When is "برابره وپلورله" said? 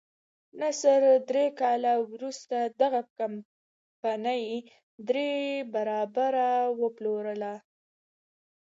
5.73-7.53